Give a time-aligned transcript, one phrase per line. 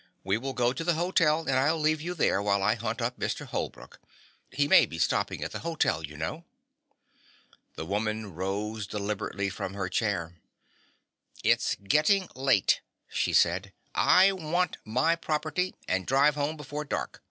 [0.23, 3.19] "We will go to the hotel, and I'll leave you there while I hunt up
[3.19, 3.45] Mr.
[3.45, 3.99] Holbrook.
[4.49, 6.43] He may be stopping at the hotel, you know."
[7.75, 10.39] The woman rose deliberately from her chair.
[11.43, 13.73] "It's getting late," she said.
[13.93, 17.19] "I want to get my property and drive home before dark.